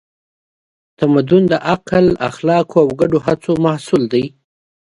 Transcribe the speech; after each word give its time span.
تمدن 0.99 1.43
د 1.51 1.53
عقل، 1.69 2.05
اخلاقو 2.29 2.77
او 2.83 2.87
ګډو 2.99 3.19
هڅو 3.25 3.51
محصول 3.65 4.03
دی. 4.13 4.25